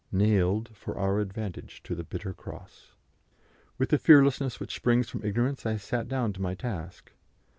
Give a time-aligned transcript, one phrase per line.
[0.11, 2.93] nailed for our advantage to the bitter cross."
[3.77, 7.11] With the fearlessness which springs from ignorance I sat down to my task.